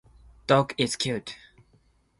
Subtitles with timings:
[0.47, 1.37] Dog is cute.